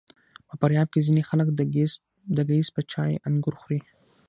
په 0.47 0.53
فاریاب 0.59 0.87
کې 0.93 1.05
ځینې 1.07 1.21
خلک 1.29 1.47
د 2.37 2.39
ګیځ 2.49 2.67
په 2.75 2.81
چای 2.91 3.11
انګور 3.27 3.55
خوري. 3.61 3.79